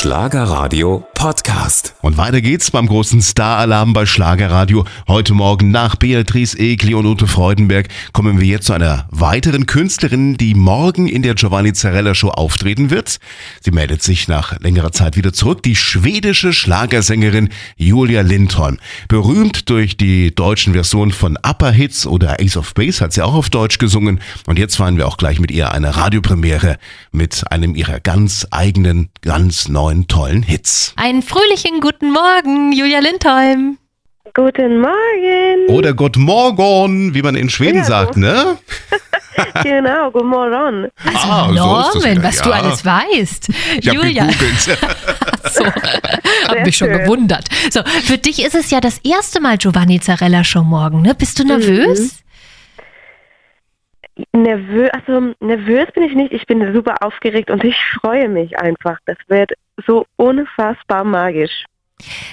Schlagerradio 0.00 1.04
Podcast. 1.12 1.94
Und 2.00 2.16
weiter 2.16 2.40
geht's 2.40 2.70
beim 2.70 2.86
großen 2.86 3.20
Star-Alarm 3.20 3.92
bei 3.92 4.06
Schlagerradio. 4.06 4.86
Heute 5.06 5.34
Morgen 5.34 5.70
nach 5.70 5.96
Beatrice 5.96 6.58
Egli 6.58 6.94
und 6.94 7.04
Ute 7.04 7.26
Freudenberg 7.26 7.88
kommen 8.14 8.40
wir 8.40 8.46
jetzt 8.46 8.68
zu 8.68 8.72
einer 8.72 9.06
weiteren 9.10 9.66
Künstlerin, 9.66 10.38
die 10.38 10.54
morgen 10.54 11.06
in 11.06 11.20
der 11.20 11.34
Giovanni 11.34 11.74
Zarella 11.74 12.14
Show 12.14 12.30
auftreten 12.30 12.88
wird. 12.88 13.18
Sie 13.60 13.70
meldet 13.70 14.02
sich 14.02 14.28
nach 14.28 14.58
längerer 14.60 14.92
Zeit 14.92 15.18
wieder 15.18 15.34
zurück. 15.34 15.62
Die 15.62 15.76
schwedische 15.76 16.54
Schlagersängerin 16.54 17.50
Julia 17.76 18.22
Lindholm. 18.22 18.78
Berühmt 19.08 19.68
durch 19.68 19.98
die 19.98 20.34
deutschen 20.34 20.72
Versionen 20.72 21.12
von 21.12 21.36
Upper 21.36 21.72
Hits 21.72 22.06
oder 22.06 22.40
Ace 22.40 22.56
of 22.56 22.72
Base 22.72 23.04
hat 23.04 23.12
sie 23.12 23.20
auch 23.20 23.34
auf 23.34 23.50
Deutsch 23.50 23.76
gesungen. 23.76 24.20
Und 24.46 24.58
jetzt 24.58 24.76
feiern 24.76 24.96
wir 24.96 25.06
auch 25.06 25.18
gleich 25.18 25.38
mit 25.38 25.50
ihr 25.50 25.70
eine 25.72 25.94
Radiopremiere 25.96 26.78
mit 27.12 27.44
einem 27.52 27.74
ihrer 27.74 28.00
ganz 28.00 28.46
eigenen, 28.50 29.10
ganz 29.20 29.68
neuen, 29.68 29.89
tollen 30.08 30.42
Hits. 30.42 30.92
Einen 30.96 31.22
fröhlichen 31.22 31.80
guten 31.80 32.10
Morgen, 32.12 32.72
Julia 32.72 33.00
Lindholm. 33.00 33.78
Guten 34.34 34.80
Morgen. 34.80 35.66
Oder 35.68 35.92
Gott 35.92 36.16
Morgen, 36.16 37.14
wie 37.14 37.22
man 37.22 37.34
in 37.34 37.50
Schweden 37.50 37.78
Ja, 37.78 37.84
sagt, 37.84 38.14
so. 38.14 38.20
ne? 38.20 38.58
genau, 39.64 40.10
guten 40.12 40.28
Morgen. 40.28 40.88
Also 41.04 41.18
Ah, 41.28 41.46
so 41.48 41.54
Norman, 41.54 42.16
ja, 42.16 42.22
was 42.22 42.40
du 42.42 42.50
ja. 42.50 42.56
alles 42.56 42.84
weißt. 42.84 43.48
Ich 43.80 43.88
habe 43.88 43.98
Julia, 43.98 44.28
so, 45.52 45.64
hab 45.66 46.64
mich 46.64 46.76
schon 46.76 46.88
schön. 46.88 46.98
gewundert. 46.98 47.48
So, 47.70 47.80
für 48.04 48.18
dich 48.18 48.44
ist 48.44 48.54
es 48.54 48.70
ja 48.70 48.80
das 48.80 48.98
erste 48.98 49.40
Mal 49.40 49.58
Giovanni 49.58 49.98
Zarella 50.00 50.44
schon 50.44 50.66
morgen, 50.66 51.02
ne? 51.02 51.14
Bist 51.16 51.38
du 51.38 51.44
nervös? 51.44 52.22
Nervös, 54.32 54.90
also 54.92 55.34
nervös 55.40 55.86
bin 55.92 56.04
ich 56.04 56.14
nicht. 56.14 56.32
Ich 56.32 56.46
bin 56.46 56.74
super 56.74 56.96
aufgeregt 57.02 57.50
und 57.50 57.64
ich 57.64 57.76
freue 58.00 58.28
mich 58.28 58.58
einfach. 58.58 58.98
Das 59.06 59.16
wird 59.28 59.52
so 59.86 60.06
unfassbar 60.16 61.04
magisch. 61.04 61.64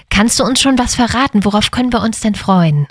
Kannst 0.09 0.39
du 0.39 0.43
uns 0.43 0.61
schon 0.61 0.79
was 0.79 0.95
verraten? 0.95 1.45
Worauf 1.45 1.71
können 1.71 1.91
wir 1.91 2.01
uns 2.01 2.21
denn 2.21 2.35
freuen? 2.35 2.87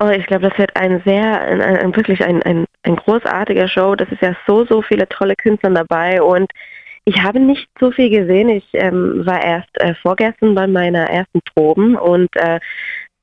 Oh, 0.00 0.08
ich 0.08 0.26
glaube, 0.26 0.48
das 0.48 0.58
wird 0.58 0.74
ein 0.76 1.00
sehr, 1.04 1.40
ein, 1.40 1.60
ein, 1.60 1.94
wirklich 1.94 2.24
ein, 2.24 2.42
ein, 2.42 2.64
ein 2.82 2.96
großartiger 2.96 3.68
Show. 3.68 3.94
Das 3.94 4.10
ist 4.10 4.22
ja 4.22 4.34
so, 4.46 4.64
so 4.64 4.82
viele 4.82 5.08
tolle 5.08 5.36
Künstler 5.36 5.70
dabei 5.70 6.20
und 6.20 6.50
ich 7.04 7.22
habe 7.22 7.38
nicht 7.38 7.68
so 7.78 7.90
viel 7.90 8.10
gesehen. 8.10 8.48
Ich 8.48 8.66
ähm, 8.72 9.24
war 9.24 9.42
erst 9.42 9.68
äh, 9.80 9.94
vorgestern 9.94 10.54
bei 10.54 10.66
meiner 10.66 11.08
ersten 11.10 11.40
Proben 11.54 11.96
und 11.96 12.34
äh, 12.36 12.58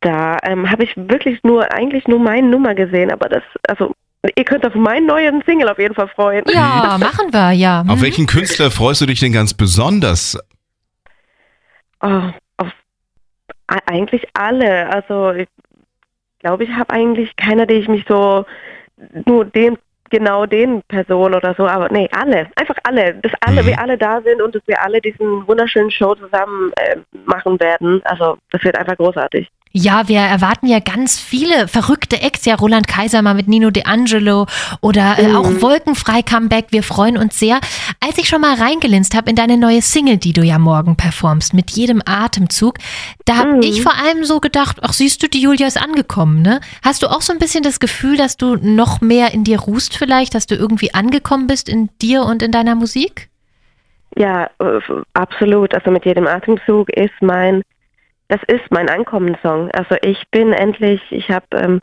da 0.01 0.37
ähm, 0.43 0.69
habe 0.69 0.83
ich 0.83 0.95
wirklich 0.95 1.43
nur, 1.43 1.71
eigentlich 1.73 2.07
nur 2.07 2.19
meine 2.19 2.47
Nummer 2.47 2.73
gesehen, 2.73 3.11
aber 3.11 3.29
das, 3.29 3.43
also 3.67 3.93
ihr 4.35 4.43
könnt 4.45 4.65
auf 4.65 4.75
meinen 4.75 5.05
neuen 5.07 5.41
Single 5.43 5.69
auf 5.69 5.79
jeden 5.79 5.95
Fall 5.95 6.07
freuen. 6.09 6.43
Ja, 6.53 6.97
machen 6.99 7.31
wir, 7.33 7.51
ja. 7.51 7.81
Auf 7.87 7.97
Mhm. 7.97 8.01
welchen 8.01 8.27
Künstler 8.27 8.69
freust 8.71 9.01
du 9.01 9.05
dich 9.05 9.19
denn 9.19 9.31
ganz 9.33 9.53
besonders? 9.53 10.37
Oh, 12.01 12.21
auf, 12.57 12.69
eigentlich 13.85 14.27
alle. 14.33 14.87
Also 14.89 15.31
ich 15.31 15.47
glaube, 16.39 16.63
ich 16.63 16.71
habe 16.71 16.89
eigentlich 16.93 17.35
keiner, 17.35 17.65
die 17.65 17.75
ich 17.75 17.87
mich 17.87 18.05
so 18.07 18.45
nur 19.25 19.45
den 19.45 19.77
genau 20.09 20.45
den 20.45 20.81
Person 20.89 21.33
oder 21.33 21.55
so, 21.55 21.65
aber 21.65 21.87
nee, 21.89 22.09
alle, 22.11 22.47
einfach 22.57 22.75
alle, 22.83 23.13
dass 23.15 23.31
alle, 23.39 23.63
Mhm. 23.63 23.67
wir 23.67 23.79
alle 23.79 23.97
da 23.97 24.21
sind 24.21 24.41
und 24.41 24.53
dass 24.53 24.61
wir 24.67 24.81
alle 24.83 24.99
diesen 24.99 25.47
wunderschönen 25.47 25.89
Show 25.89 26.15
zusammen 26.15 26.71
äh, 26.75 26.97
machen 27.25 27.57
werden. 27.61 28.01
Also 28.03 28.37
das 28.51 28.61
wird 28.63 28.77
einfach 28.77 28.97
großartig. 28.97 29.47
Ja, 29.73 30.09
wir 30.09 30.19
erwarten 30.19 30.67
ja 30.67 30.79
ganz 30.79 31.17
viele 31.19 31.67
verrückte 31.69 32.21
Acts, 32.21 32.43
ja 32.45 32.55
Roland 32.55 32.87
Kaiser 32.89 33.21
mal 33.21 33.33
mit 33.33 33.47
Nino 33.47 33.69
De 33.71 33.83
Angelo 33.85 34.45
oder 34.81 35.17
äh, 35.17 35.29
Mhm. 35.29 35.35
auch 35.37 35.61
Wolkenfrei 35.61 36.21
Comeback. 36.23 36.67
Wir 36.71 36.83
freuen 36.83 37.17
uns 37.17 37.39
sehr. 37.39 37.59
Als 38.05 38.17
ich 38.17 38.27
schon 38.27 38.41
mal 38.41 38.55
reingelinst 38.55 39.15
habe 39.15 39.29
in 39.29 39.35
deine 39.37 39.57
neue 39.57 39.81
Single, 39.81 40.17
die 40.17 40.33
du 40.33 40.43
ja 40.43 40.59
morgen 40.59 40.97
performst, 40.97 41.53
mit 41.53 41.71
jedem 41.71 42.01
Atemzug, 42.05 42.79
da 43.25 43.37
habe 43.37 43.53
Mhm. 43.53 43.61
ich 43.61 43.81
vor 43.81 43.93
allem 43.95 44.25
so 44.25 44.41
gedacht, 44.41 44.77
ach 44.81 44.91
siehst 44.91 45.23
du, 45.23 45.29
die 45.29 45.41
Julia 45.41 45.67
ist 45.67 45.81
angekommen, 45.81 46.41
ne? 46.41 46.59
Hast 46.83 47.01
du 47.03 47.07
auch 47.07 47.21
so 47.21 47.31
ein 47.31 47.39
bisschen 47.39 47.63
das 47.63 47.79
Gefühl, 47.79 48.17
dass 48.17 48.35
du 48.35 48.57
noch 48.57 48.99
mehr 48.99 49.33
in 49.33 49.45
dir 49.45 49.59
ruhst 49.59 49.95
vielleicht, 49.97 50.35
dass 50.35 50.47
du 50.47 50.55
irgendwie 50.55 50.93
angekommen 50.93 51.47
bist 51.47 51.69
in 51.69 51.89
dir 52.01 52.23
und 52.23 52.43
in 52.43 52.51
deiner 52.51 52.75
Musik? 52.75 53.29
Ja, 54.17 54.49
äh, 54.59 54.79
absolut. 55.13 55.73
Also 55.73 55.89
mit 55.91 56.03
jedem 56.05 56.27
Atemzug 56.27 56.89
ist 56.89 57.13
mein, 57.21 57.61
das 58.31 58.39
ist 58.47 58.71
mein 58.71 58.87
Ankommenssong. 58.87 59.69
Also 59.71 59.95
ich 60.01 60.23
bin 60.31 60.53
endlich, 60.53 61.01
ich 61.09 61.29
habe 61.29 61.45
ähm, 61.51 61.81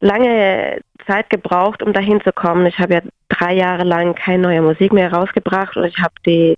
lange 0.00 0.80
Zeit 1.06 1.28
gebraucht, 1.28 1.82
um 1.82 1.92
dahin 1.92 2.22
zu 2.22 2.32
kommen. 2.32 2.64
Ich 2.64 2.78
habe 2.78 2.94
ja 2.94 3.00
drei 3.28 3.52
Jahre 3.52 3.84
lang 3.84 4.14
keine 4.14 4.44
neue 4.44 4.62
Musik 4.62 4.94
mehr 4.94 5.12
rausgebracht 5.12 5.76
und 5.76 5.84
ich 5.84 5.98
habe 5.98 6.14
die 6.24 6.56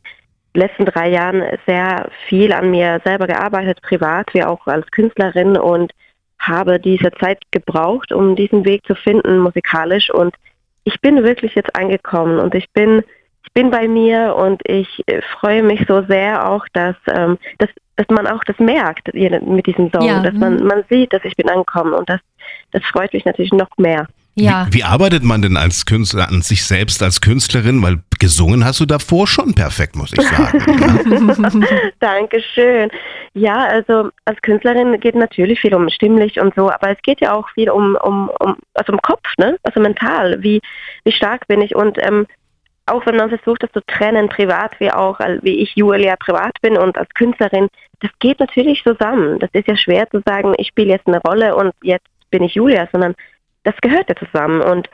letzten 0.55 0.85
drei 0.85 1.09
Jahren 1.09 1.43
sehr 1.67 2.09
viel 2.29 2.53
an 2.53 2.71
mir 2.71 3.01
selber 3.05 3.27
gearbeitet, 3.27 3.83
privat 3.83 4.33
wie 4.33 4.45
auch 4.45 4.65
als 4.69 4.89
Künstlerin 4.93 5.57
und 5.57 5.91
habe 6.39 6.79
diese 6.79 7.11
Zeit 7.19 7.41
gebraucht, 7.51 8.13
um 8.13 8.37
diesen 8.37 8.65
Weg 8.65 8.87
zu 8.87 8.95
finden 8.95 9.41
musikalisch 9.41 10.09
und 10.09 10.37
ich 10.85 11.01
bin 11.01 11.25
wirklich 11.25 11.57
jetzt 11.57 11.75
angekommen 11.75 12.39
und 12.39 12.55
ich 12.55 12.71
bin 12.73 13.03
ich 13.47 13.53
bin 13.53 13.71
bei 13.71 13.89
mir 13.89 14.35
und 14.35 14.61
ich 14.69 15.03
äh, 15.07 15.23
freue 15.41 15.63
mich 15.63 15.85
so 15.89 16.03
sehr 16.03 16.49
auch, 16.49 16.67
dass, 16.73 16.97
ähm, 17.09 17.39
dass, 17.59 17.71
dass 17.97 18.07
man 18.09 18.27
auch 18.27 18.45
das 18.45 18.59
merkt 18.59 19.13
mit 19.15 19.67
diesem 19.67 19.91
Song, 19.91 20.07
Ja, 20.07 20.21
dass 20.21 20.35
man, 20.35 20.57
mhm. 20.57 20.67
man 20.67 20.85
sieht, 20.91 21.13
dass 21.13 21.25
ich 21.25 21.37
bin 21.37 21.49
angekommen 21.49 21.95
und 21.95 22.09
das, 22.09 22.21
das 22.73 22.83
freut 22.85 23.13
mich 23.15 23.25
natürlich 23.25 23.53
noch 23.53 23.71
mehr. 23.79 24.07
Ja. 24.39 24.67
Wie, 24.69 24.75
wie 24.75 24.85
arbeitet 24.85 25.23
man 25.23 25.41
denn 25.41 25.57
als 25.57 25.87
Künstler 25.87 26.29
an 26.29 26.43
sich 26.43 26.67
selbst 26.67 27.03
als 27.03 27.23
Künstlerin? 27.23 27.83
Weil 27.83 28.01
gesungen 28.19 28.67
hast 28.67 28.81
du 28.81 28.85
davor 28.85 29.27
schon 29.27 29.55
perfekt, 29.55 29.97
muss 29.97 30.13
ich 30.13 30.21
sagen. 30.21 30.59
Dankeschön. 32.01 32.91
Ja, 33.33 33.65
also 33.65 34.11
als 34.27 34.41
Künstlerin 34.43 35.01
geht 35.01 35.15
natürlich 35.15 35.61
viel 35.61 35.75
um 35.75 35.89
stimmlich 35.89 36.39
und 36.39 36.55
so, 36.55 36.71
aber 36.71 36.91
es 36.91 37.01
geht 37.03 37.23
ja 37.23 37.33
auch 37.33 37.49
viel 37.51 37.71
um, 37.71 37.97
um, 38.03 38.29
um 38.41 38.57
also 38.75 38.93
um 38.93 39.01
Kopf, 39.01 39.27
ne? 39.39 39.57
Also 39.63 39.81
mental. 39.81 40.43
Wie, 40.43 40.61
wie 41.05 41.13
stark 41.13 41.49
bin 41.49 41.63
ich 41.63 41.75
und 41.75 41.97
ähm, 42.03 42.27
auch 42.87 43.05
wenn 43.07 43.17
man 43.17 43.29
versucht, 43.29 43.63
das 43.63 43.73
zu 43.73 43.81
trennen, 43.87 44.29
privat 44.29 44.79
wie 44.81 44.91
auch, 44.91 45.21
äh, 45.21 45.39
wie 45.43 45.59
ich 45.59 45.75
Julia 45.75 46.17
privat 46.17 46.53
bin 46.63 46.77
und 46.77 46.97
als 46.97 47.09
Künstlerin, 47.15 47.69
das 48.01 48.11
geht 48.21 48.41
natürlich 48.41 48.83
zusammen. 48.85 49.39
Das 49.39 49.51
ist 49.53 49.67
ja 49.67 49.77
schwer 49.77 50.09
zu 50.11 50.23
sagen, 50.25 50.55
ich 50.59 50.69
spiele 50.69 50.91
jetzt 50.91 51.07
eine 51.07 51.21
Rolle 51.21 51.57
und 51.57 51.73
jetzt 51.83 52.07
bin 52.31 52.43
ich 52.43 52.55
Julia, 52.55 52.89
sondern 52.93 53.15
das 53.65 53.75
gehört 53.81 54.09
ja 54.09 54.17
zusammen. 54.17 54.61
Und 54.61 54.89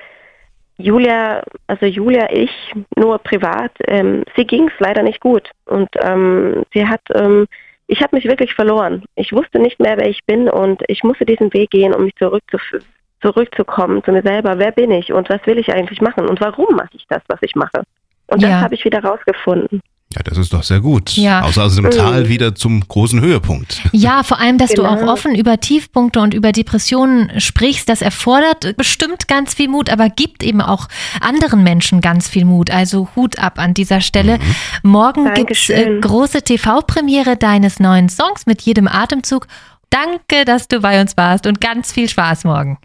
Julia, 0.79 1.43
also 1.67 1.87
Julia, 1.87 2.33
ich 2.33 2.51
nur 2.97 3.19
privat, 3.19 3.73
ähm, 3.87 4.25
sie 4.37 4.47
ging 4.47 4.69
es 4.69 4.75
leider 4.81 5.03
nicht 5.03 5.21
gut. 5.21 5.51
Und 5.67 5.89
ähm, 6.01 6.65
sie 6.73 6.87
hat, 6.87 7.03
ähm, 7.15 7.47
ich 7.87 8.03
habe 8.03 8.17
mich 8.17 8.25
wirklich 8.25 8.55
verloren. 8.55 9.05
Ich 9.17 9.33
wusste 9.33 9.59
nicht 9.59 9.79
mehr, 9.79 9.99
wer 9.99 10.09
ich 10.09 10.21
bin 10.27 10.49
und 10.49 10.83
ich 10.89 11.03
musste 11.05 11.27
diesen 11.27 11.53
Weg 11.53 11.71
gehen, 11.71 11.95
um 11.95 12.05
mich 12.05 12.15
zurückzuf- 12.15 12.81
zurückzukommen 13.23 14.03
zu 14.05 14.13
mir 14.13 14.23
selber. 14.23 14.59
Wer 14.59 14.73
bin 14.73 14.91
ich 14.91 15.13
und 15.13 15.31
was 15.31 15.41
will 15.47 15.59
ich 15.59 15.73
eigentlich 15.73 16.01
machen 16.01 16.27
und 16.29 16.41
warum 16.41 16.75
mache 16.77 16.91
ich 16.95 17.07
das, 17.09 17.23
was 17.29 17.39
ich 17.43 17.55
mache? 17.55 17.83
Und 18.27 18.43
Ja. 18.43 18.49
das 18.51 18.61
habe 18.63 18.75
ich 18.75 18.85
wieder 18.85 19.03
rausgefunden. 19.03 19.81
ja, 20.15 20.21
das 20.25 20.37
ist 20.37 20.53
doch 20.53 20.63
sehr 20.63 20.81
gut. 20.81 21.13
Ja. 21.17 21.41
Außer 21.41 21.65
aus 21.65 21.75
dem 21.77 21.91
Tal 21.91 22.25
Mhm. 22.25 22.29
wieder 22.29 22.55
zum 22.55 22.87
großen 22.87 23.23
Höhepunkt. 23.23 23.81
Ja, 23.93 24.23
vor 24.23 24.39
allem, 24.41 24.59
dass 24.59 24.71
du 24.75 24.85
auch 24.85 24.99
Genau. 24.99 25.13
offen 25.15 25.35
über 25.35 25.59
Tiefpunkte 25.59 26.21
und 26.21 26.35
über 26.35 26.53
Depressionen 26.53 27.41
sprichst, 27.41 27.89
das 27.89 28.03
erfordert 28.03 28.77
bestimmt 28.77 29.27
ganz 29.27 29.55
viel 29.55 29.69
Mut, 29.69 29.89
aber 29.89 30.11
gibt 30.11 30.43
eben 30.43 30.61
auch 30.61 30.89
anderen 31.23 31.63
Menschen 31.63 32.03
ganz 32.03 32.29
viel 32.29 32.45
Mut. 32.45 32.71
Also 32.71 33.09
Hut 33.17 33.39
ab 33.39 33.59
an 33.59 33.73
dieser 33.73 34.03
Stelle. 34.03 34.39
Morgen 34.83 35.33
gibt's 35.33 35.71
äh, 35.71 35.77
Dankeschön. 35.85 36.01
große 36.03 36.43
TV-Premiere 36.43 37.39
deines 37.39 37.81
neuen 37.81 38.11
Songs 38.11 38.45
mit 38.45 38.61
jedem 38.63 38.89
Atemzug. 38.89 39.47
Danke, 39.89 40.45
dass 40.45 40.69
du 40.69 40.81
bei 40.81 41.01
uns 41.01 41.17
warst 41.17 41.47
und 41.47 41.61
ganz 41.63 41.91
viel 41.91 42.09
Spaß 42.11 42.45
morgen. 42.45 42.77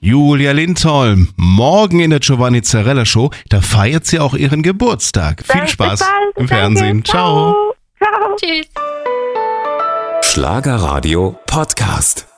Julia 0.00 0.52
Lindholm, 0.52 1.28
morgen 1.36 2.00
in 2.00 2.10
der 2.10 2.20
Giovanni 2.20 2.62
Zarella 2.62 3.04
Show, 3.04 3.30
da 3.48 3.60
feiert 3.60 4.06
sie 4.06 4.18
auch 4.20 4.34
ihren 4.34 4.62
Geburtstag. 4.62 5.42
Viel 5.50 5.62
Bis 5.62 5.70
Spaß 5.72 6.00
bald. 6.00 6.12
im 6.36 6.46
Danke. 6.46 6.54
Fernsehen. 6.54 7.04
Ciao. 7.04 7.74
Ciao. 7.98 8.36
Tschüss. 8.36 8.66
Schlagerradio 10.22 11.38
Podcast. 11.46 12.29